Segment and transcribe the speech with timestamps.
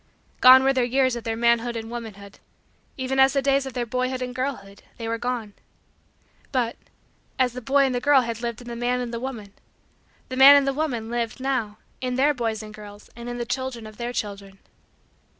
[0.39, 2.39] Gone were the years of their manhood and womanhood
[2.97, 5.53] even as the days of their boyhood and girlhood they were gone.
[6.51, 6.75] But,
[7.37, 9.53] as the boy and the girl had lived in the man and the woman,
[10.29, 13.45] the man and the woman lived, now, in their boys and girls and in the
[13.45, 14.57] children of their children.